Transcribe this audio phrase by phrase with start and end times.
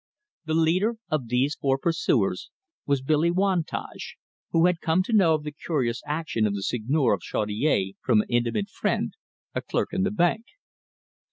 [0.45, 2.49] The leader of these four pursuers
[2.87, 4.17] was Billy Wantage,
[4.49, 8.21] who had come to know of the curious action of the Seigneur of Chaudiere from
[8.21, 9.13] an intimate friend,
[9.53, 10.45] a clerk in the bank.